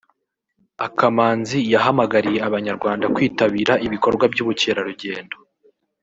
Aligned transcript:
Akamanzi 0.87 1.59
yahamagariye 1.73 2.39
Abanyarwanda 2.47 3.05
kwitabira 3.15 3.73
ibikorwa 3.85 4.25
by’ubukerarugendo 4.33 5.35